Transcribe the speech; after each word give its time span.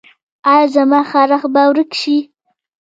ایا 0.51 0.65
زما 0.75 1.01
خارښ 1.09 1.41
به 1.53 1.61
ورک 1.69 1.91
شي؟ 2.01 2.17